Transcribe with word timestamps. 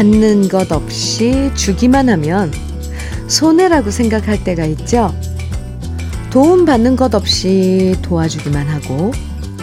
받는 0.00 0.48
것 0.48 0.72
없이 0.72 1.50
주기만 1.54 2.08
하면 2.08 2.50
손해라고 3.28 3.90
생각할 3.90 4.42
때가 4.42 4.64
있죠. 4.64 5.14
도움 6.30 6.64
받는 6.64 6.96
것 6.96 7.14
없이 7.14 7.94
도와주기만 8.00 8.66
하고 8.66 9.12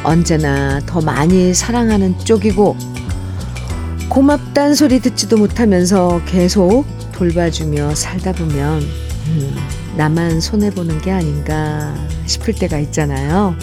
언제나 0.04 0.80
더 0.86 1.02
많이 1.02 1.56
사랑하는 1.56 2.20
쪽이고 2.20 2.78
고맙단 4.10 4.76
소리 4.76 5.00
듣지도 5.00 5.38
못하면서 5.38 6.22
계속 6.28 6.86
돌봐주며 7.14 7.96
살다 7.96 8.34
보면 8.34 8.84
음, 8.84 9.56
나만 9.98 10.40
손해보는 10.40 11.02
게 11.02 11.10
아닌가 11.10 11.96
싶을 12.28 12.54
때가 12.54 12.78
있잖아요. 12.78 13.56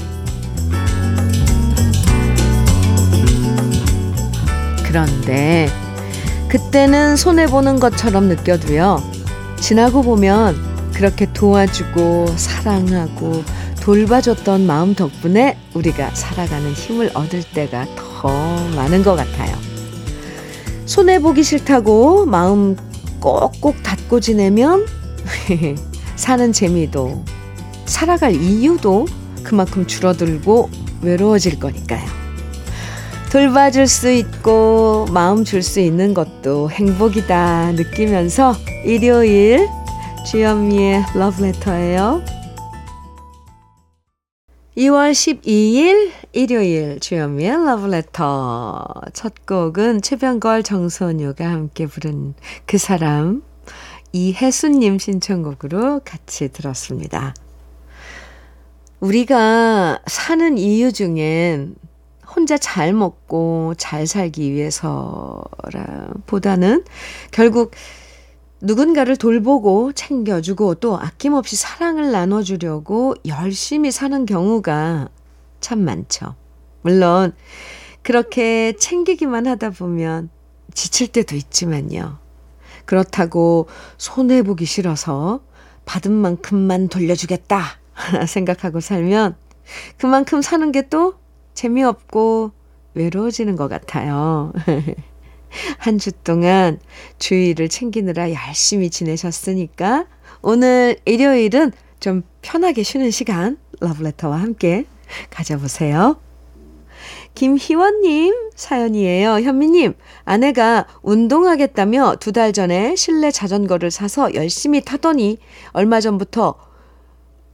그런데 4.83 5.69
그때는 6.55 7.17
손해보는 7.17 7.81
것처럼 7.81 8.29
느껴도요. 8.29 9.03
지나고 9.59 10.03
보면 10.03 10.55
그렇게 10.95 11.27
도와주고 11.33 12.29
사랑하고 12.37 13.43
돌봐줬던 13.81 14.65
마음 14.65 14.95
덕분에 14.95 15.59
우리가 15.75 16.15
살아가는 16.15 16.71
힘을 16.71 17.11
얻을 17.13 17.43
때가 17.43 17.87
더 17.97 18.29
많은 18.77 19.03
것 19.03 19.17
같아요. 19.17 19.53
손해보기 20.87 21.43
싫다고 21.43 22.25
마음 22.27 22.77
꼭꼭 23.19 23.83
닫고 23.83 24.21
지내면 24.21 24.87
사는 26.15 26.53
재미도 26.53 27.25
살아갈 27.87 28.33
이유도 28.33 29.07
그만큼 29.43 29.89
줄어들고 29.89 30.71
외로워질 31.03 31.59
거니까요. 31.59 32.24
돌봐줄 33.35 33.89
수 33.89 34.13
있고 34.13 35.07
마음 35.13 35.43
줄 35.43 35.61
수 35.61 35.81
있는 35.81 36.15
것도 36.15 36.71
행복이다 36.71 37.73
느끼면서 37.73 38.55
일요일 38.85 39.67
주현미의 40.25 41.03
러브레터예요. 41.17 42.23
2월 44.77 45.11
12일 45.11 46.13
일요일 46.33 47.01
주현미의 47.01 47.65
러브레터 47.65 48.85
첫 49.13 49.45
곡은 49.47 50.03
최병걸 50.03 50.63
정선효가 50.63 51.45
함께 51.45 51.87
부른 51.87 52.35
그 52.67 52.79
사람 52.79 53.43
이혜수님 54.13 55.01
신청곡으로 55.01 56.03
같이 56.05 56.53
들었습니다. 56.53 57.35
우리가 59.01 59.99
사는 60.07 60.57
이유 60.57 60.93
중엔 60.93 61.75
혼자 62.35 62.59
잘 62.59 62.93
먹고 62.93 63.75
잘 63.77 64.07
살기 64.07 64.53
위해서라 64.53 66.09
보다는 66.27 66.85
결국 67.31 67.73
누군가를 68.61 69.17
돌보고 69.17 69.93
챙겨주고 69.93 70.77
또 70.77 70.99
아낌없이 70.99 71.57
사랑을 71.57 72.11
나눠주려고 72.11 73.15
열심히 73.27 73.91
사는 73.91 74.25
경우가 74.27 75.09
참 75.61 75.81
많죠. 75.81 76.35
물론 76.83 77.35
그렇게 78.03 78.75
챙기기만 78.77 79.47
하다 79.47 79.71
보면 79.71 80.31
지칠 80.73 81.09
때도 81.09 81.37
있지만요. 81.37 82.19
그렇다고 82.85 83.69
손해보기 83.99 84.65
싫어서 84.65 85.41
받은 85.85 86.13
만큼만 86.13 86.89
돌려주겠다 86.89 87.63
생각하고 88.27 88.81
살면 88.81 89.37
그만큼 89.99 90.43
사는 90.43 90.73
게 90.73 90.83
또 90.89 91.15
재미없고 91.55 92.53
외로워지는 92.95 93.57
것 93.57 93.69
같아요. 93.69 94.53
한 95.79 95.99
주 95.99 96.11
동안 96.11 96.81
주위를 97.19 97.69
챙기느라 97.69 98.33
열심히 98.33 98.91
지내셨으니까 98.91 100.07
오늘 100.43 100.97
일요일은 101.05 101.71
좀 102.01 102.23
편하게 102.43 102.83
쉬는 102.83 103.11
시간 103.13 103.57
러브레터와 103.81 104.37
함께 104.41 104.85
가져보세요. 105.31 106.17
김희원님 107.35 108.51
사연이에요. 108.55 109.41
현미님, 109.41 109.95
아내가 110.25 110.87
운동하겠다며 111.03 112.17
두 112.21 112.33
달 112.33 112.53
전에 112.53 112.97
실내 112.97 113.31
자전거를 113.31 113.91
사서 113.91 114.35
열심히 114.35 114.81
타더니 114.81 115.39
얼마 115.73 116.01
전부터 116.01 116.55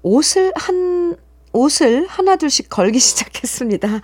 옷을 0.03 0.53
한 0.57 1.17
옷을 1.53 2.07
하나둘씩 2.07 2.69
걸기 2.69 2.99
시작했습니다. 3.01 4.01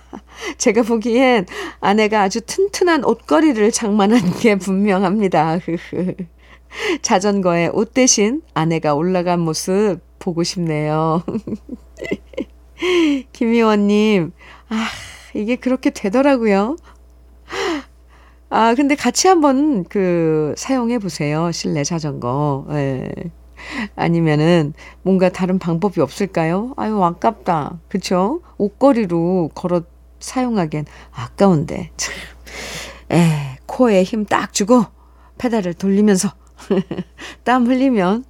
제가 0.58 0.82
보기엔 0.82 1.46
아내가 1.80 2.22
아주 2.22 2.40
튼튼한 2.40 3.04
옷걸이를 3.04 3.70
장만한 3.70 4.38
게 4.40 4.56
분명합니다. 4.56 5.58
자전거에 7.02 7.68
옷 7.72 7.92
대신 7.94 8.42
아내가 8.54 8.94
올라간 8.94 9.40
모습 9.40 10.00
보고 10.18 10.42
싶네요. 10.42 11.22
김희원님, 13.32 14.32
아, 14.70 14.88
이게 15.34 15.56
그렇게 15.56 15.90
되더라고요. 15.90 16.76
아, 18.48 18.74
근데 18.74 18.94
같이 18.96 19.28
한번 19.28 19.84
그 19.84 20.54
사용해 20.58 20.98
보세요. 20.98 21.50
실내 21.52 21.84
자전거. 21.84 22.66
예. 22.70 23.10
아니면은 23.96 24.74
뭔가 25.02 25.28
다른 25.28 25.58
방법이 25.58 26.00
없을까요? 26.00 26.74
아유, 26.76 27.02
아깝다. 27.02 27.78
그쵸? 27.88 28.40
옷걸이로 28.58 29.50
걸어 29.54 29.82
사용하기엔 30.20 30.86
아까운데. 31.12 31.90
참. 31.96 32.14
에, 33.12 33.58
코에 33.66 34.02
힘 34.04 34.24
딱 34.26 34.52
주고 34.52 34.84
페달을 35.38 35.74
돌리면서 35.74 36.32
땀 37.44 37.66
흘리면 37.66 38.24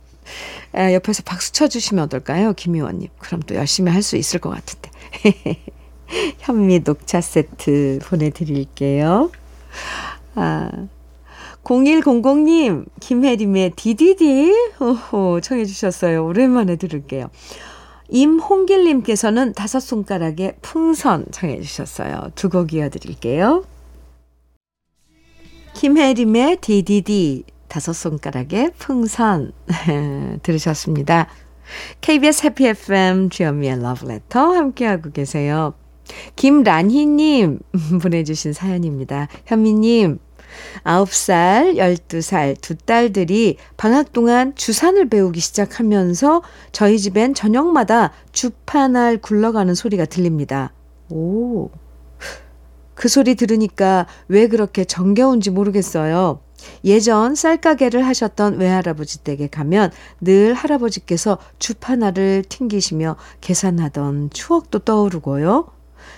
에, 0.74 0.94
옆에서 0.94 1.22
박수 1.24 1.52
쳐주시면 1.52 2.04
어떨까요? 2.04 2.52
김희원님. 2.54 3.08
그럼 3.18 3.42
또 3.42 3.54
열심히 3.54 3.90
할 3.92 4.02
수 4.02 4.16
있을 4.16 4.40
것 4.40 4.50
같은데. 4.50 4.90
현미 6.40 6.80
녹차 6.80 7.20
세트 7.20 8.00
보내드릴게요. 8.04 9.30
아, 10.34 10.70
0100님, 11.64 12.86
김혜림의 13.00 13.72
디디디, 13.76 14.52
호호, 14.80 15.40
청해주셨어요. 15.40 16.24
오랜만에 16.24 16.76
들을게요. 16.76 17.30
임홍길님께서는 18.08 19.52
다섯 19.54 19.80
손가락의 19.80 20.56
풍선 20.60 21.24
청해주셨어요. 21.30 22.32
두 22.34 22.48
곡 22.50 22.74
이어드릴게요. 22.74 23.64
김혜림의 25.74 26.58
디디디, 26.60 27.44
다섯 27.68 27.92
손가락의 27.94 28.72
풍선, 28.78 29.52
들으셨습니다. 30.42 31.28
KBS 32.02 32.46
해피 32.46 32.66
FM 32.66 33.30
주현미의 33.30 33.80
러브레터 33.80 34.52
함께하고 34.52 35.10
계세요. 35.12 35.72
김란희님 36.36 37.60
보내주신 38.02 38.52
사연입니다. 38.52 39.28
현미님, 39.46 40.18
9살, 40.84 41.76
12살 41.76 42.60
두 42.60 42.76
딸들이 42.76 43.56
방학 43.76 44.12
동안 44.12 44.54
주산을 44.54 45.08
배우기 45.08 45.40
시작하면서 45.40 46.42
저희 46.72 46.98
집엔 46.98 47.34
저녁마다 47.34 48.12
주판알 48.32 49.18
굴러가는 49.18 49.74
소리가 49.74 50.04
들립니다. 50.04 50.72
오. 51.10 51.70
그 52.94 53.08
소리 53.08 53.34
들으니까 53.34 54.06
왜 54.28 54.46
그렇게 54.46 54.84
정겨운지 54.84 55.50
모르겠어요. 55.50 56.40
예전 56.84 57.34
쌀가게를 57.34 58.06
하셨던 58.06 58.58
외할아버지 58.58 59.24
댁에 59.24 59.48
가면 59.48 59.90
늘 60.20 60.54
할아버지께서 60.54 61.38
주판알을 61.58 62.44
튕기시며 62.48 63.16
계산하던 63.40 64.30
추억도 64.30 64.80
떠오르고요. 64.80 65.66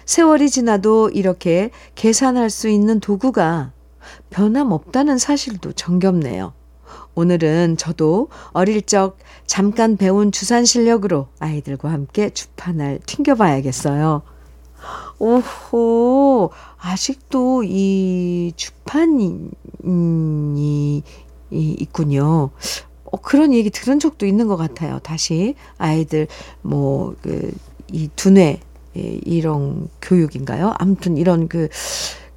세월이 0.06 0.50
지나도 0.50 1.10
이렇게 1.10 1.70
계산할 1.94 2.50
수 2.50 2.69
있는 2.69 3.00
도구가 3.00 3.72
변함없다는 4.30 5.18
사실도 5.18 5.72
정겹네요. 5.72 6.52
오늘은 7.14 7.76
저도 7.76 8.28
어릴 8.52 8.82
적 8.82 9.18
잠깐 9.46 9.96
배운 9.96 10.32
주산 10.32 10.64
실력으로 10.64 11.28
아이들과 11.38 11.90
함께 11.90 12.30
주판을 12.30 13.00
튕겨봐야겠어요. 13.06 14.22
오호, 15.18 16.50
아직도 16.78 17.62
이 17.64 18.52
주판이 18.56 19.50
있군요. 21.50 22.50
어, 23.04 23.16
그런 23.22 23.54
얘기 23.54 23.70
들은 23.70 23.98
적도 23.98 24.26
있는 24.26 24.46
것 24.48 24.56
같아요. 24.56 24.98
다시 25.02 25.54
아이들 25.78 26.26
뭐 26.62 27.14
그 27.22 27.52
이 27.92 28.08
두뇌 28.16 28.60
이런 28.94 29.88
교육인가요? 30.00 30.74
아무튼 30.78 31.16
이런 31.16 31.48
그 31.48 31.68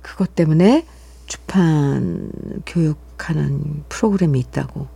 그것 0.02 0.36
때문에 0.36 0.86
주판 1.28 2.32
교육하는 2.66 3.84
프로그램이 3.90 4.40
있다고. 4.40 4.88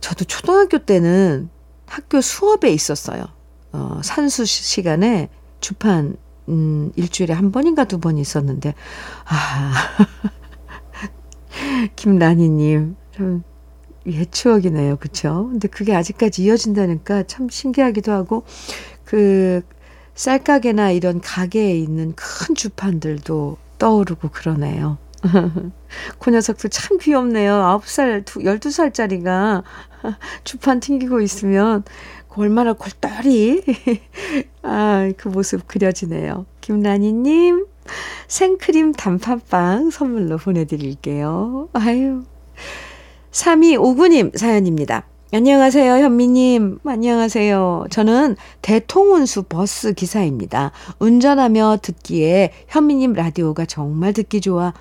저도 0.00 0.24
초등학교 0.24 0.78
때는 0.78 1.50
학교 1.86 2.20
수업에 2.20 2.70
있었어요. 2.72 3.24
어, 3.72 4.00
산수 4.02 4.44
시간에 4.46 5.28
주판, 5.60 6.16
음, 6.48 6.90
일주일에 6.96 7.32
한 7.34 7.52
번인가 7.52 7.84
두 7.84 7.98
번 8.00 8.18
있었는데, 8.18 8.74
아, 9.26 9.72
김란희 11.96 12.48
님, 12.48 12.96
참, 13.14 13.42
옛 14.06 14.30
추억이네요. 14.32 14.96
그쵸? 14.96 15.48
근데 15.50 15.68
그게 15.68 15.94
아직까지 15.94 16.42
이어진다니까 16.44 17.24
참 17.24 17.48
신기하기도 17.48 18.12
하고, 18.12 18.44
그, 19.04 19.62
쌀가게나 20.14 20.90
이런 20.92 21.20
가게에 21.20 21.76
있는 21.78 22.14
큰 22.16 22.54
주판들도 22.54 23.58
떠오르고 23.78 24.30
그러네요. 24.30 24.98
그 26.18 26.30
녀석도 26.30 26.68
참 26.68 26.98
귀엽네요. 26.98 27.80
9살, 27.82 28.24
12살짜리가 28.24 29.62
주판 30.44 30.80
튕기고 30.80 31.20
있으면 31.20 31.84
얼마나 32.36 32.72
골똘히 32.72 33.62
아, 34.62 35.10
그 35.16 35.28
모습 35.28 35.66
그려지네요. 35.66 36.46
김란희님 36.60 37.66
생크림 38.28 38.92
단팥빵 38.92 39.90
선물로 39.90 40.38
보내드릴게요. 40.38 41.68
아유 41.72 42.22
3259님 43.32 44.36
사연입니다. 44.36 45.04
안녕하세요, 45.34 45.94
현미님. 45.94 46.80
안녕하세요. 46.84 47.86
저는 47.88 48.36
대통운수 48.60 49.44
버스 49.44 49.94
기사입니다. 49.94 50.72
운전하며 50.98 51.78
듣기에 51.80 52.52
현미님 52.68 53.14
라디오가 53.14 53.64
정말 53.64 54.12
듣기 54.12 54.42
좋아 54.42 54.74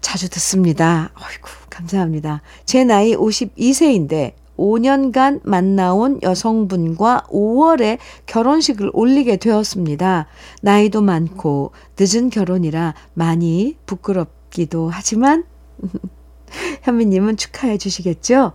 자주 0.00 0.28
듣습니다. 0.30 1.10
어이구, 1.14 1.50
감사합니다. 1.70 2.42
제 2.64 2.84
나이 2.84 3.14
52세인데 3.14 4.34
5년간 4.56 5.40
만나온 5.44 6.20
여성분과 6.22 7.26
5월에 7.30 7.98
결혼식을 8.26 8.90
올리게 8.92 9.36
되었습니다. 9.36 10.26
나이도 10.62 11.00
많고 11.00 11.72
늦은 11.98 12.30
결혼이라 12.30 12.94
많이 13.14 13.76
부끄럽기도 13.86 14.88
하지만 14.90 15.44
현미님은 16.82 17.36
축하해 17.36 17.78
주시겠죠? 17.78 18.52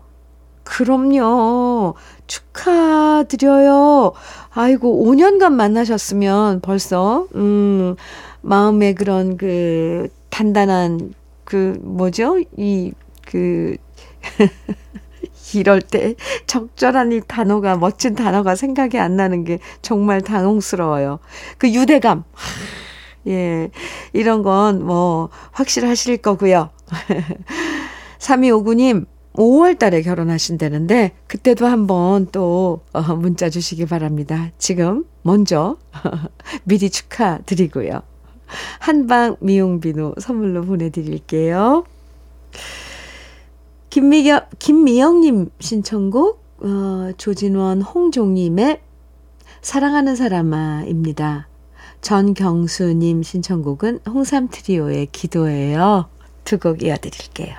그럼요. 0.63 1.95
축하드려요. 2.27 4.13
아이고, 4.51 5.05
5년간 5.05 5.51
만나셨으면 5.51 6.61
벌써, 6.61 7.27
음, 7.35 7.95
마음에 8.41 8.93
그런 8.93 9.37
그 9.37 10.07
단단한 10.29 11.13
그 11.43 11.77
뭐죠? 11.81 12.39
이, 12.57 12.93
그, 13.25 13.77
이럴 15.55 15.81
때 15.81 16.15
적절한 16.47 17.11
이 17.11 17.21
단어가, 17.27 17.75
멋진 17.77 18.15
단어가 18.15 18.55
생각이 18.55 18.97
안 18.99 19.15
나는 19.15 19.43
게 19.43 19.59
정말 19.81 20.21
당혹스러워요. 20.21 21.19
그 21.57 21.71
유대감. 21.73 22.23
예. 23.27 23.69
이런 24.13 24.43
건 24.43 24.81
뭐 24.83 25.29
확실하실 25.51 26.17
거고요. 26.17 26.69
3259님, 28.19 29.05
5월 29.33 29.79
달에 29.79 30.01
결혼하신다는데, 30.01 31.11
그때도 31.27 31.65
한번 31.65 32.27
또 32.31 32.81
어, 32.93 33.01
문자 33.15 33.49
주시기 33.49 33.85
바랍니다. 33.85 34.51
지금 34.57 35.05
먼저 35.23 35.77
미리 36.65 36.89
축하드리고요. 36.89 38.01
한방 38.79 39.35
미용비누 39.39 40.15
선물로 40.19 40.63
보내드릴게요. 40.63 41.85
김미경, 43.89 44.41
김미영님 44.59 45.49
신청곡, 45.59 46.43
어, 46.59 47.11
조진원, 47.17 47.81
홍종님의 47.81 48.81
사랑하는 49.61 50.15
사람아입니다. 50.15 51.47
전경수님 52.01 53.23
신청곡은 53.23 53.99
홍삼 54.09 54.49
트리오의 54.49 55.07
기도예요. 55.11 56.09
두 56.43 56.57
곡 56.57 56.83
이어드릴게요. 56.83 57.55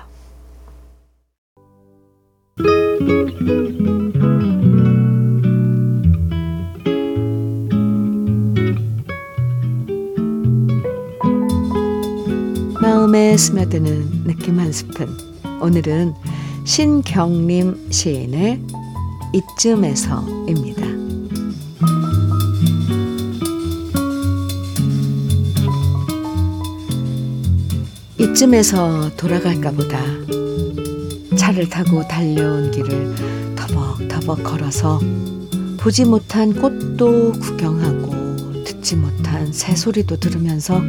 마음에 12.85 13.35
스며드는 13.35 14.25
느낌 14.25 14.59
한 14.59 14.71
스푼. 14.71 15.07
오늘은 15.59 16.13
신경림 16.65 17.87
시인의 17.89 18.61
이쯤에서입니다. 19.33 20.85
이쯤에서 28.19 29.15
돌아갈까 29.17 29.71
보다. 29.71 29.99
차를 31.35 31.67
타고 31.67 32.07
달려온 32.07 32.69
길을 32.69 33.15
터벅터벅 33.55 34.43
걸어서 34.43 34.99
보지 35.79 36.05
못한 36.05 36.53
꽃도 36.53 37.31
구경하고 37.31 38.63
듣지 38.63 38.95
못한 38.95 39.51
새소리도 39.51 40.17
들으면서 40.17 40.83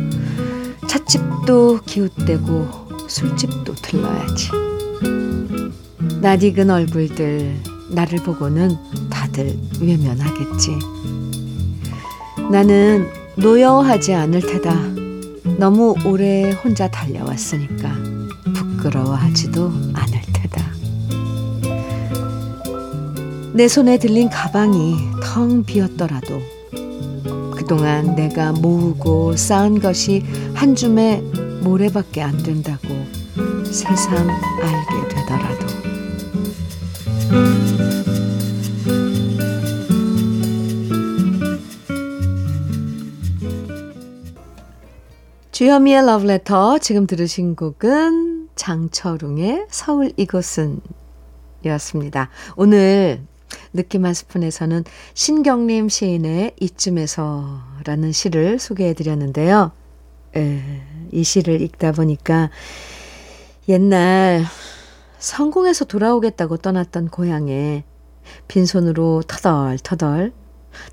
찻집도 0.87 1.81
기웃대고 1.85 2.87
술집도 3.09 3.75
들러야지. 3.75 4.51
낯익은 6.21 6.71
얼굴들 6.71 7.57
나를 7.91 8.19
보고는 8.23 8.77
다들 9.11 9.57
외면하겠지. 9.81 10.77
나는 12.51 13.09
노여워하지 13.37 14.15
않을 14.15 14.41
테다. 14.41 14.75
너무 15.59 15.95
오래 16.05 16.51
혼자 16.51 16.89
달려왔으니까 16.91 17.93
부끄러워하지도 18.55 19.73
않을 19.95 20.21
테다. 20.33 20.65
내 23.55 23.69
손에 23.69 23.99
들린 23.99 24.29
가방이 24.29 24.97
텅 25.23 25.65
비었더라도 25.65 26.43
그동안 27.67 28.15
내가 28.15 28.53
모으고 28.53 29.35
쌓은 29.35 29.81
것이 29.81 30.23
한 30.55 30.77
줌의 30.77 31.21
모래밖에 31.65 32.23
안 32.23 32.41
된다고 32.41 32.87
새삼 33.65 34.29
알게 34.63 35.09
되더라도 35.09 35.67
주현미의 45.51 46.07
러브레터 46.07 46.79
지금 46.79 47.09
들으신 47.09 47.57
곡은 47.57 48.51
장철웅의 48.55 49.67
서울 49.71 50.13
이곳은 50.17 50.81
이었습니다. 51.65 52.31
오늘 52.55 53.27
느낌 53.73 54.05
한 54.05 54.15
스푼에서는 54.15 54.85
신경림 55.15 55.89
시인의 55.89 56.55
이쯤에서라는 56.61 58.13
시를 58.13 58.59
소개해 58.59 58.95
드렸는데요. 58.95 59.73
에, 60.37 60.63
이 61.13 61.25
시를 61.25 61.61
읽다 61.63 61.93
보니까 61.93 62.51
옛날 63.69 64.45
성공해서 65.19 65.85
돌아오겠다고 65.85 66.59
떠났던 66.59 67.09
고향에 67.09 67.85
빈손으로 68.49 69.23
터덜터덜 69.27 70.33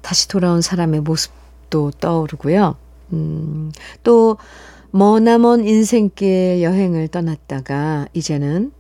다시 0.02 0.28
돌아온 0.28 0.62
사람의 0.62 1.02
모습도 1.02 1.92
떠오르고요. 2.00 2.76
음, 3.14 3.72
또 4.04 4.38
머나먼 4.92 5.66
인생길 5.66 6.62
여행을 6.62 7.08
떠났다가 7.10 8.08
이제는 8.14 8.72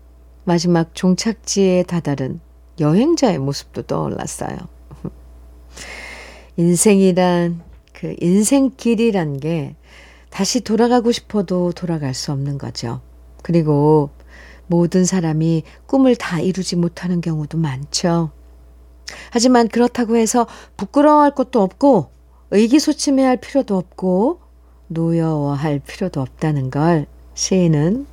마지막 0.43 0.93
종착지에 0.93 1.83
다다른 1.83 2.39
여행자의 2.79 3.39
모습도 3.39 3.83
떠올랐어요. 3.83 4.57
인생이란 6.57 7.61
그 7.93 8.15
인생길이란 8.19 9.39
게 9.39 9.75
다시 10.29 10.61
돌아가고 10.61 11.11
싶어도 11.11 11.71
돌아갈 11.71 12.13
수 12.13 12.31
없는 12.31 12.57
거죠. 12.57 13.01
그리고 13.43 14.09
모든 14.67 15.05
사람이 15.05 15.63
꿈을 15.85 16.15
다 16.15 16.39
이루지 16.39 16.75
못하는 16.75 17.21
경우도 17.21 17.57
많죠. 17.57 18.31
하지만 19.31 19.67
그렇다고 19.67 20.15
해서 20.15 20.47
부끄러워할 20.77 21.35
것도 21.35 21.61
없고 21.61 22.09
의기소침해할 22.51 23.37
필요도 23.37 23.77
없고 23.77 24.41
노여워할 24.87 25.79
필요도 25.79 26.21
없다는 26.21 26.69
걸 26.69 27.07
시인은 27.33 28.05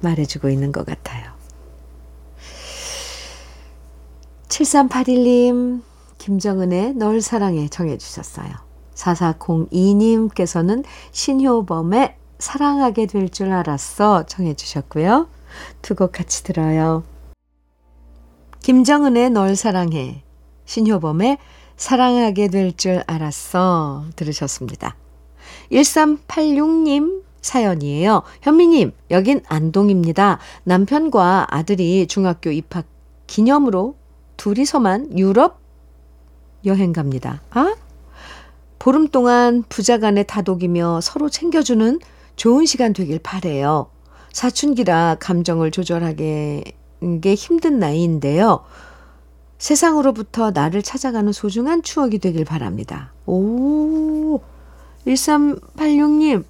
말해주고 0.00 0.48
있는 0.48 0.72
것 0.72 0.84
같아요. 0.84 1.31
7381님, 4.52 5.80
김정은의 6.18 6.92
널 6.94 7.22
사랑해 7.22 7.68
정해주셨어요. 7.68 8.52
4402님께서는 8.94 10.84
신효범의 11.10 12.16
사랑하게 12.38 13.06
될 13.06 13.30
줄 13.30 13.50
알았어 13.50 14.26
정해주셨고요. 14.26 15.28
두 15.80 15.94
곡 15.94 16.12
같이 16.12 16.44
들어요. 16.44 17.02
김정은의 18.60 19.30
널 19.30 19.56
사랑해, 19.56 20.22
신효범의 20.66 21.38
사랑하게 21.78 22.48
될 22.48 22.72
줄 22.76 23.02
알았어 23.06 24.04
들으셨습니다. 24.16 24.96
1386님 25.72 27.22
사연이에요. 27.40 28.22
현미님, 28.42 28.92
여긴 29.10 29.40
안동입니다. 29.48 30.38
남편과 30.64 31.46
아들이 31.48 32.06
중학교 32.06 32.50
입학 32.50 32.84
기념으로 33.26 33.96
둘이서만 34.42 35.16
유럽 35.16 35.60
여행 36.64 36.92
갑니다. 36.92 37.40
아? 37.50 37.76
보름 38.80 39.06
동안 39.06 39.62
부자간에 39.68 40.24
다독이며 40.24 41.00
서로 41.00 41.28
챙겨주는 41.28 42.00
좋은 42.34 42.66
시간 42.66 42.92
되길 42.92 43.20
바래요. 43.20 43.88
사춘기라 44.32 45.18
감정을 45.20 45.70
조절하게 45.70 46.64
게 47.20 47.34
힘든 47.34 47.78
나이인데요. 47.78 48.64
세상으로부터 49.58 50.50
나를 50.50 50.82
찾아가는 50.82 51.30
소중한 51.32 51.84
추억이 51.84 52.18
되길 52.18 52.44
바랍니다. 52.44 53.12
오, 53.26 54.40
1386님, 55.06 56.42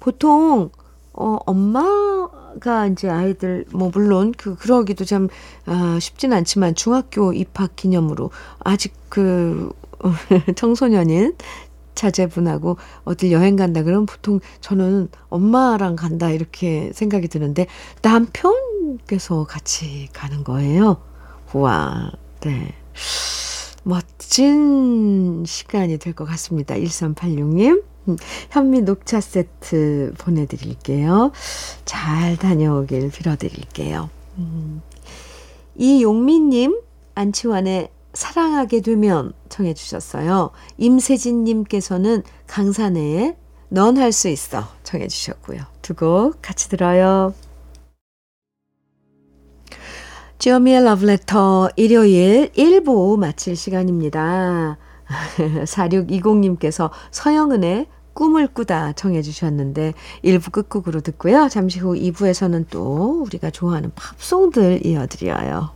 보통, 0.00 0.68
어, 1.14 1.38
엄마 1.46 1.80
가 2.60 2.86
이제 2.86 3.08
아이들, 3.08 3.64
뭐, 3.72 3.90
물론, 3.92 4.32
그, 4.36 4.56
그러기도 4.56 5.04
참, 5.04 5.28
아, 5.66 5.98
쉽진 6.00 6.32
않지만, 6.32 6.74
중학교 6.74 7.32
입학 7.32 7.76
기념으로, 7.76 8.30
아직 8.60 8.94
그, 9.08 9.70
청소년인 10.56 11.34
자제분하고 11.94 12.76
어딜 13.04 13.32
여행 13.32 13.56
간다 13.56 13.82
그러면 13.82 14.06
보통 14.06 14.38
저는 14.60 15.08
엄마랑 15.28 15.96
간다 15.96 16.30
이렇게 16.30 16.92
생각이 16.94 17.26
드는데 17.26 17.66
남편께서 18.02 19.44
같이 19.44 20.08
가는 20.12 20.44
거예요. 20.44 20.98
와, 21.52 22.12
네. 22.40 22.72
멋진 23.88 25.44
시간이 25.46 25.96
될 25.98 26.12
것 26.12 26.26
같습니다. 26.26 26.74
1386님. 26.74 27.82
현미 28.50 28.82
녹차 28.82 29.20
세트 29.20 30.12
보내드릴게요. 30.18 31.32
잘 31.86 32.36
다녀오길 32.36 33.10
빌어드릴게요. 33.10 34.10
음. 34.38 34.82
이용민님, 35.76 36.78
안치환의 37.14 37.88
사랑하게 38.12 38.80
되면 38.80 39.32
청해 39.48 39.72
주셨어요. 39.74 40.50
임세진님께서는 40.78 42.22
강산의 42.46 43.36
넌 43.70 43.96
할 43.98 44.12
수 44.12 44.28
있어 44.28 44.66
청해 44.84 45.08
주셨고요. 45.08 45.60
두 45.82 45.94
곡 45.94 46.40
같이 46.42 46.68
들어요. 46.68 47.32
주어미의 50.38 50.84
러브레터 50.84 51.70
일요일 51.76 52.50
1부 52.52 53.18
마칠 53.18 53.56
시간입니다. 53.56 54.76
4620님께서 55.64 56.90
서영은의 57.10 57.86
꿈을 58.14 58.46
꾸다 58.48 58.92
청해 58.92 59.22
주셨는데 59.22 59.94
1부 60.24 60.52
끝곡으로 60.52 61.00
듣고요. 61.00 61.48
잠시 61.48 61.78
후 61.80 61.94
2부에서는 61.94 62.66
또 62.70 63.22
우리가 63.22 63.50
좋아하는 63.50 63.90
팝송들 63.94 64.86
이어드려요. 64.86 65.70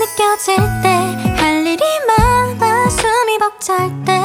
느껴질 0.00 0.56
때 0.82 0.88
할 1.36 1.66
일이 1.66 1.82
많아 2.06 2.88
숨이 2.88 3.38
벅찰 3.38 4.04
때 4.04 4.17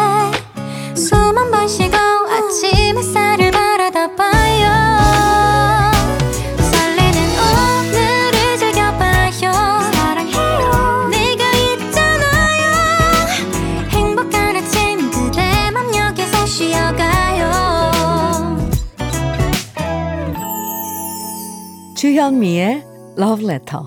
주현미의 22.33 22.83
Love 23.19 23.45
Letter 23.45 23.85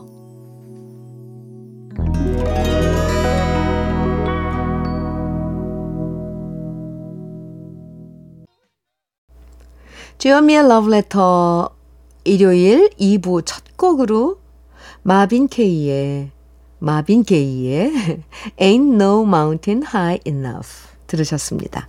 주현미의 10.19 10.69
러브레터 10.69 11.71
일요일 12.23 12.91
2부 12.91 13.43
첫 13.45 13.77
곡으로 13.77 14.39
마빈 15.03 15.49
케이의 15.49 16.31
마빈 16.79 17.25
게이의 17.25 17.93
Ain't 18.61 18.95
No 18.95 19.23
Mountain 19.23 19.83
High 19.85 20.21
Enough 20.25 20.69
들으셨습니다. 21.09 21.89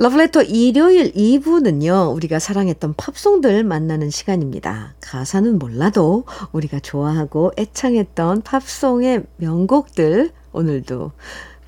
러브레터 0.00 0.44
일요일 0.44 1.12
2부는요, 1.12 2.14
우리가 2.14 2.38
사랑했던 2.38 2.94
팝송들 2.96 3.64
만나는 3.64 4.10
시간입니다. 4.10 4.94
가사는 5.00 5.58
몰라도 5.58 6.24
우리가 6.52 6.78
좋아하고 6.78 7.50
애창했던 7.58 8.42
팝송의 8.42 9.24
명곡들 9.38 10.30
오늘도 10.52 11.10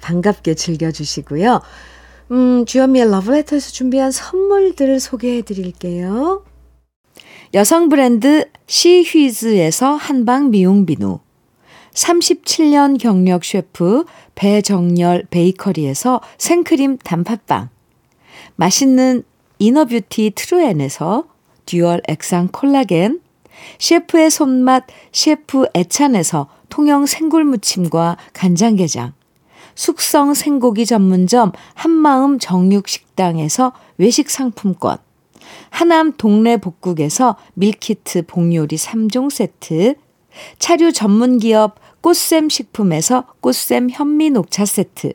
반갑게 0.00 0.54
즐겨주시고요. 0.54 1.60
음, 2.30 2.64
주현미의 2.66 3.10
러브레터에서 3.10 3.72
준비한 3.72 4.12
선물들을 4.12 5.00
소개해 5.00 5.42
드릴게요. 5.42 6.44
여성 7.52 7.88
브랜드 7.88 8.48
시휘즈에서 8.68 9.94
한방 9.94 10.50
미용 10.50 10.86
비누 10.86 11.18
37년 11.94 12.96
경력 12.96 13.44
셰프 13.44 14.04
배정열 14.36 15.26
베이커리에서 15.30 16.20
생크림 16.38 16.98
단팥빵 16.98 17.70
맛있는 18.60 19.22
inner 19.58 19.92
beauty 19.92 20.32
트루엔에서 20.34 21.24
dual 21.64 22.02
액상 22.06 22.48
콜라겐 22.52 23.22
셰프의 23.78 24.28
손맛 24.28 24.84
셰프 25.12 25.64
애찬에서 25.74 26.46
통영 26.68 27.06
생굴무침과 27.06 28.18
간장게장 28.34 29.14
숙성 29.74 30.34
생고기 30.34 30.84
전문점 30.84 31.52
한마음 31.72 32.38
정육식당에서 32.38 33.72
외식 33.96 34.28
상품권, 34.28 34.98
하남 35.70 36.12
동네 36.18 36.58
복국에서 36.58 37.36
밀키트 37.54 38.26
복요리 38.26 38.76
3종 38.76 39.30
세트, 39.30 39.94
차류 40.58 40.92
전문 40.92 41.38
기업 41.38 41.76
꽃샘 42.02 42.50
식품에서 42.50 43.24
꽃샘 43.40 43.88
현미 43.88 44.30
녹차 44.30 44.66
세트, 44.66 45.14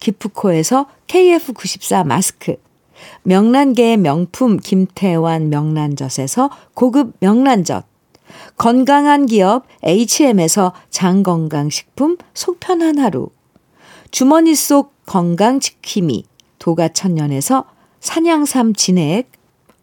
기프코에서 0.00 0.86
KF94 1.06 2.06
마스크, 2.06 2.56
명란계의 3.22 3.98
명품 3.98 4.56
김태환 4.56 5.50
명란젓에서 5.50 6.50
고급 6.74 7.14
명란젓, 7.20 7.84
건강한 8.56 9.26
기업 9.26 9.64
HM에서 9.84 10.72
장건강식품 10.90 12.16
속편한 12.34 12.98
하루, 12.98 13.30
주머니 14.10 14.54
속 14.54 14.94
건강지킴이 15.06 16.24
도가천년에서 16.58 17.64
산양삼 18.00 18.74
진액, 18.74 19.30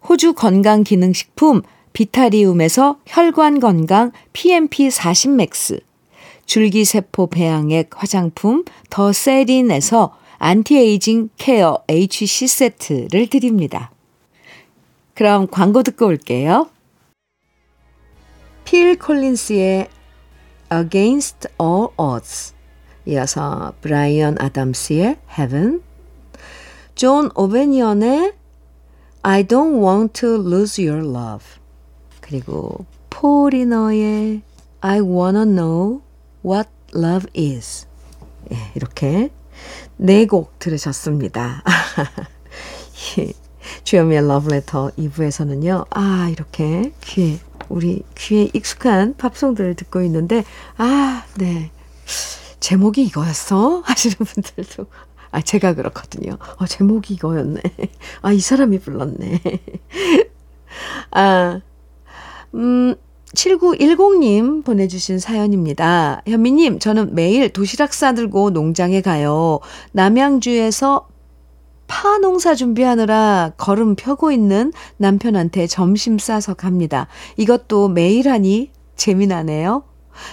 호주 0.08 0.34
건강기능식품 0.34 1.62
비타리움에서 1.94 2.98
혈관건강 3.06 4.12
PMP40맥스, 4.34 5.82
줄기세포 6.48 7.28
배양액 7.28 7.92
화장품 7.94 8.66
더 8.90 9.12
세린에서 9.12 10.18
anti-aging 10.40 11.30
care 11.38 11.84
HC 11.88 12.48
세트를 12.48 13.28
드립니다. 13.28 13.92
그럼 15.14 15.48
광고 15.48 15.84
듣고 15.84 16.08
올게요. 16.08 16.70
필 18.64 18.98
콜린스의 18.98 19.88
Against 20.72 21.48
All 21.62 21.88
Odds 21.98 22.54
이어서 23.06 23.74
브라이언 23.82 24.36
아담스의 24.40 25.18
Heaven, 25.38 25.82
존 26.96 27.30
오베니언의 27.36 28.34
I 29.22 29.44
don't 29.44 29.82
want 29.82 30.20
to 30.20 30.36
lose 30.36 30.86
your 30.86 31.08
love, 31.08 31.46
그리고 32.20 32.86
포리너의 33.10 34.42
I 34.82 35.00
wanna 35.00 35.46
know 35.46 36.02
what 36.48 36.70
love 36.96 37.28
is. 37.38 37.88
예, 38.52 38.58
이렇게 38.76 39.30
네 39.98 40.26
곡 40.26 40.60
들으셨습니다. 40.60 41.64
주현미의 43.84 44.28
러브레터 44.28 44.92
2부에서는요, 44.98 45.88
아, 45.90 46.30
이렇게 46.32 46.94
귀에, 47.04 47.40
우리 47.70 48.04
귀에 48.16 48.50
익숙한 48.54 49.16
팝송들을 49.18 49.76
듣고 49.76 50.02
있는데, 50.04 50.44
아, 50.78 51.26
네. 51.38 51.72
제목이 52.60 53.04
이거였어? 53.04 53.82
하시는 53.86 54.16
분들도. 54.16 54.88
아, 55.32 55.42
제가 55.42 55.74
그렇거든요. 55.74 56.38
어, 56.58 56.66
제목이 56.66 57.16
이거였네. 57.16 57.62
아, 58.22 58.32
이 58.32 58.40
사람이 58.40 58.80
불렀네. 58.80 59.42
아, 61.12 61.60
음, 62.56 62.96
7910님 63.36 64.64
보내주신 64.64 65.20
사연입니다. 65.20 66.22
현미님, 66.28 66.80
저는 66.80 67.14
매일 67.14 67.50
도시락 67.50 67.94
싸들고 67.94 68.52
농장에 68.52 69.02
가요. 69.02 69.60
남양주에서 69.92 71.08
파 71.88 72.18
농사 72.18 72.54
준비하느라 72.54 73.54
걸음 73.58 73.96
펴고 73.96 74.32
있는 74.32 74.74
남편한테 74.98 75.68
점심 75.68 76.20
싸서 76.20 76.54
갑니다. 76.54 77.08
이것도 77.38 77.90
매일 77.90 78.30
하니 78.30 78.72
재미나네요. 78.96 79.84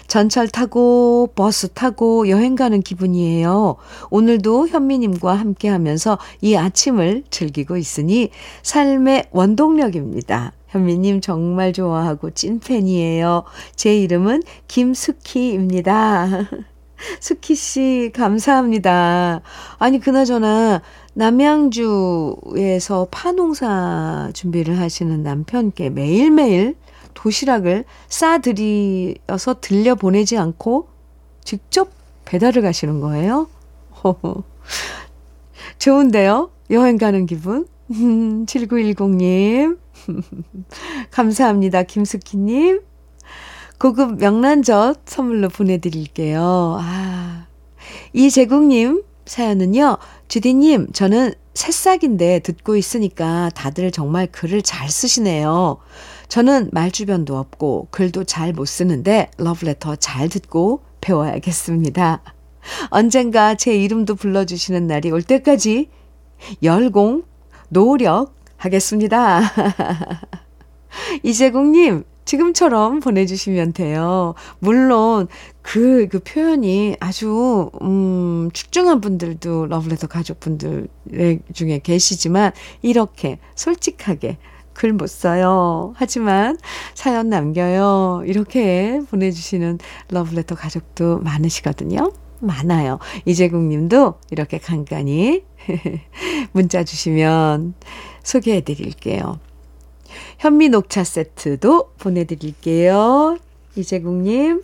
전철 0.06 0.48
타고 0.48 1.28
버스 1.34 1.68
타고 1.68 2.28
여행 2.28 2.56
가는 2.56 2.80
기분이에요. 2.80 3.76
오늘도 4.10 4.68
현미님과 4.68 5.34
함께 5.34 5.68
하면서 5.68 6.18
이 6.40 6.56
아침을 6.56 7.24
즐기고 7.30 7.76
있으니 7.76 8.30
삶의 8.62 9.26
원동력입니다. 9.30 10.52
현미님 10.74 11.20
정말 11.20 11.72
좋아하고 11.72 12.30
찐팬이에요. 12.30 13.44
제 13.76 13.96
이름은 13.96 14.42
김숙희입니다. 14.66 16.48
숙희 17.20 17.54
씨, 17.54 18.10
감사합니다. 18.12 19.42
아니, 19.78 20.00
그나저나, 20.00 20.82
남양주에서 21.12 23.06
파농사 23.12 24.30
준비를 24.32 24.80
하시는 24.80 25.22
남편께 25.22 25.90
매일매일 25.90 26.74
도시락을 27.14 27.84
싸드리어서 28.08 29.60
들려 29.60 29.94
보내지 29.94 30.36
않고 30.38 30.88
직접 31.44 31.90
배달을 32.24 32.62
가시는 32.62 32.98
거예요? 33.00 33.48
좋은데요? 35.78 36.50
여행 36.70 36.98
가는 36.98 37.26
기분? 37.26 37.68
7910님. 37.90 39.83
감사합니다. 41.10 41.82
김숙희님. 41.82 42.82
고급 43.78 44.18
명란젓 44.18 45.00
선물로 45.06 45.48
보내드릴게요. 45.48 46.78
아. 46.80 47.46
이재국님 48.12 49.02
사연은요. 49.26 49.98
주디님, 50.28 50.92
저는 50.92 51.32
새싹인데 51.54 52.40
듣고 52.40 52.76
있으니까 52.76 53.50
다들 53.54 53.90
정말 53.90 54.26
글을 54.26 54.62
잘 54.62 54.88
쓰시네요. 54.88 55.78
저는 56.28 56.70
말주변도 56.72 57.36
없고 57.36 57.88
글도 57.90 58.24
잘 58.24 58.52
못 58.52 58.64
쓰는데 58.66 59.30
러브레터 59.38 59.96
잘 59.96 60.28
듣고 60.28 60.82
배워야겠습니다. 61.00 62.22
언젠가 62.88 63.54
제 63.54 63.76
이름도 63.76 64.14
불러주시는 64.14 64.86
날이 64.86 65.10
올 65.10 65.22
때까지 65.22 65.90
열공, 66.62 67.24
노력 67.68 68.34
하겠습니다. 68.64 69.40
이재국님, 71.22 72.04
지금처럼 72.24 73.00
보내주시면 73.00 73.72
돼요. 73.72 74.34
물론 74.58 75.28
그, 75.62 76.08
그 76.08 76.20
표현이 76.20 76.96
아주, 77.00 77.70
음, 77.82 78.50
출중한 78.52 79.00
분들도 79.00 79.66
러블레터 79.66 80.06
가족분들 80.06 80.88
중에 81.52 81.80
계시지만 81.82 82.52
이렇게 82.82 83.38
솔직하게 83.54 84.38
글 84.74 84.92
못 84.92 85.06
써요. 85.08 85.94
하지만 85.96 86.58
사연 86.94 87.30
남겨요. 87.30 88.24
이렇게 88.26 89.00
보내주시는 89.10 89.78
러블레터 90.10 90.56
가족도 90.56 91.18
많으시거든요. 91.20 92.12
많아요. 92.40 92.98
이재국 93.24 93.62
님도 93.62 94.14
이렇게 94.30 94.58
간간히 94.58 95.44
문자 96.52 96.84
주시면 96.84 97.74
소개해 98.22 98.62
드릴게요. 98.62 99.38
현미 100.38 100.68
녹차 100.68 101.04
세트도 101.04 101.92
보내드릴게요. 101.98 103.38
이재국님. 103.76 104.62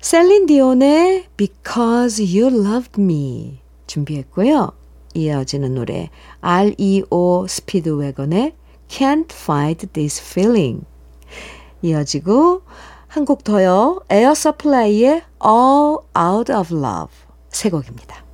셀린 0.00 0.46
디온의 0.46 1.26
Because 1.36 2.22
You 2.24 2.64
Loved 2.64 3.00
Me 3.00 3.58
준비했고요. 3.86 4.72
이어지는 5.14 5.74
노래 5.74 6.10
REO 6.40 7.46
스피드웨건의 7.48 8.54
Can't 8.88 9.32
Fight 9.32 9.88
This 9.88 10.22
Feeling 10.22 10.84
이어지고 11.82 12.62
한 13.16 13.24
곡 13.24 13.44
더요. 13.44 14.02
에어 14.10 14.34
서플라이의 14.34 15.22
All 15.42 15.96
Out 16.14 16.52
of 16.52 16.76
Love 16.76 17.16
세 17.48 17.70
곡입니다. 17.70 18.26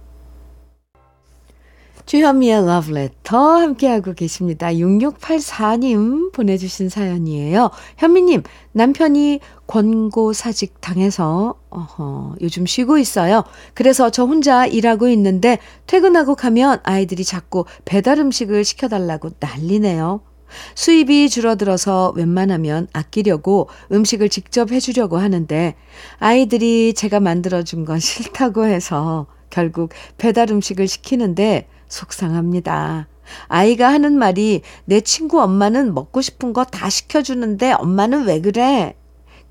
주현미의 2.05 2.67
러브레터 2.67 3.39
함께하고 3.39 4.13
계십니다. 4.13 4.73
6684님 4.73 6.33
보내주신 6.33 6.89
사연이에요. 6.89 7.71
현미님, 7.97 8.43
남편이 8.73 9.39
권고사직 9.69 10.81
당해서, 10.81 11.55
어허, 11.71 12.35
요즘 12.41 12.67
쉬고 12.67 12.99
있어요. 12.99 13.45
그래서 13.75 14.11
저 14.11 14.25
혼자 14.25 14.67
일하고 14.67 15.07
있는데 15.11 15.59
퇴근하고 15.87 16.35
가면 16.35 16.81
아이들이 16.83 17.25
자꾸 17.25 17.67
배달 17.85 18.19
음식을 18.19 18.65
시켜달라고 18.65 19.31
난리네요. 19.39 20.32
수입이 20.75 21.29
줄어들어서 21.31 22.13
웬만하면 22.17 22.89
아끼려고 22.93 23.69
음식을 23.91 24.29
직접 24.29 24.73
해주려고 24.73 25.19
하는데 25.19 25.75
아이들이 26.19 26.95
제가 26.95 27.21
만들어준 27.21 27.85
건 27.85 27.99
싫다고 28.01 28.65
해서 28.67 29.27
결국 29.51 29.91
배달 30.19 30.51
음식을 30.51 30.89
시키는데 30.89 31.69
속상합니다. 31.89 33.09
아이가 33.49 33.93
하는 33.93 34.15
말이 34.19 34.63
내 34.85 35.01
친구 35.01 35.41
엄마는 35.43 35.95
먹고 35.95 36.21
싶은 36.23 36.53
거 36.53 36.65
다 36.65 36.89
시켜주는데 36.91 37.73
엄마는 37.73 38.25
왜 38.25 38.41
그래? 38.41 38.97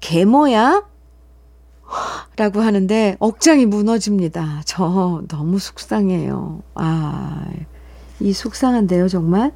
개모야? 0.02 0.84
라고 2.38 2.62
하는데 2.62 3.16
억장이 3.20 3.66
무너집니다. 3.66 4.62
저 4.66 5.22
너무 5.28 5.60
속상해요. 5.60 6.62
아, 6.76 7.46
이 8.20 8.34
속상한데요, 8.34 9.08
정말? 9.08 9.52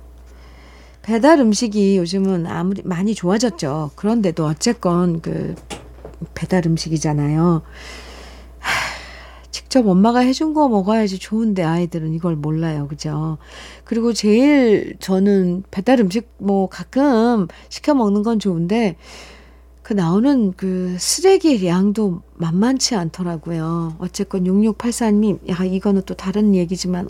배달 1.05 1.39
음식이 1.39 1.97
요즘은 1.97 2.47
아무리 2.47 2.81
많이 2.83 3.13
좋아졌죠. 3.13 3.91
그런데도 3.95 4.43
어쨌건 4.43 5.21
그 5.21 5.53
배달 6.33 6.65
음식이잖아요. 6.65 7.61
직접 9.51 9.87
엄마가 9.87 10.21
해준 10.21 10.55
거 10.55 10.67
먹어야지 10.67 11.19
좋은데 11.19 11.61
아이들은 11.61 12.13
이걸 12.13 12.35
몰라요. 12.35 12.87
그죠? 12.87 13.37
그리고 13.83 14.13
제일 14.13 14.95
저는 14.99 15.61
배달 15.69 15.99
음식 15.99 16.27
뭐 16.39 16.67
가끔 16.69 17.49
시켜 17.69 17.93
먹는 17.93 18.23
건 18.23 18.39
좋은데 18.39 18.95
그 19.83 19.93
나오는 19.93 20.53
그 20.53 20.95
쓰레기 20.97 21.67
양도 21.67 22.23
만만치 22.33 22.95
않더라고요. 22.95 23.97
어쨌건 23.99 24.45
6684님, 24.45 25.47
야, 25.51 25.63
이거는 25.63 26.01
또 26.07 26.15
다른 26.15 26.55
얘기지만 26.55 27.07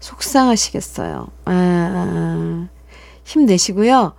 속상하시겠어요. 0.00 1.28
아, 1.46 1.50
아, 1.50 2.68
힘내시고요. 3.24 4.14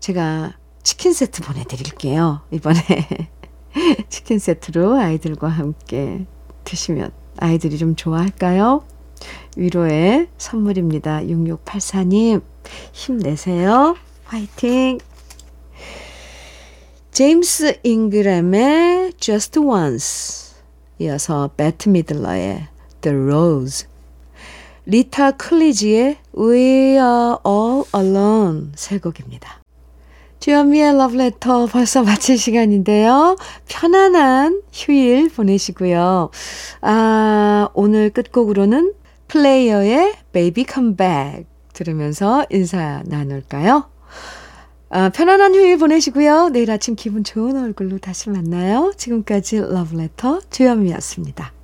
제가 0.00 0.56
치킨 0.82 1.12
세트 1.12 1.42
보내드릴게요. 1.42 2.42
이번에 2.50 2.80
치킨 4.08 4.38
세트로 4.38 4.94
아이들과 4.94 5.48
함께 5.48 6.26
드시면 6.64 7.10
아이들이 7.38 7.78
좀 7.78 7.96
좋아할까요? 7.96 8.84
위로의 9.56 10.28
선물입니다. 10.38 11.22
6684님, 11.22 12.42
힘내세요. 12.92 13.96
화이팅! 14.24 14.98
제임스 17.10 17.80
잉그램의 17.82 19.14
Just 19.16 19.58
Once 19.58 20.54
이어서 21.00 21.50
배트 21.56 21.88
미들러의 21.88 22.68
The 23.00 23.16
Rose 23.16 23.88
리타 24.86 25.32
클리지의 25.32 26.18
We 26.38 26.92
Are 26.92 27.36
All 27.44 27.84
Alone 27.96 28.68
세 28.76 28.98
곡입니다. 28.98 29.60
주현미의 30.38 30.96
러브레터 30.96 31.66
벌써 31.66 32.04
마칠 32.04 32.38
시간인데요. 32.38 33.36
편안한 33.68 34.62
휴일 34.72 35.30
보내시고요. 35.30 36.30
아, 36.82 37.68
오늘 37.74 38.10
끝곡으로는 38.10 38.94
플레이어의 39.26 40.14
Baby 40.32 40.64
Come 40.72 40.94
Back 40.94 41.46
들으면서 41.72 42.46
인사 42.50 43.02
나눌까요? 43.06 43.90
아, 44.90 45.08
편안한 45.08 45.56
휴일 45.56 45.76
보내시고요. 45.78 46.50
내일 46.50 46.70
아침 46.70 46.94
기분 46.94 47.24
좋은 47.24 47.60
얼굴로 47.60 47.98
다시 47.98 48.30
만나요. 48.30 48.92
지금까지 48.96 49.58
러브레터 49.58 50.40
주현미였습니다. 50.50 51.57